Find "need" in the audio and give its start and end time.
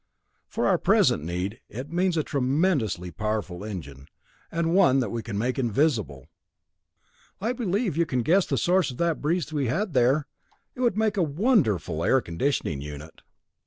1.23-1.59